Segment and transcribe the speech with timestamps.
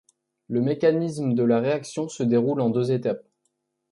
[0.49, 3.23] Le mécanisme de la réaction se déroule en deux étapes.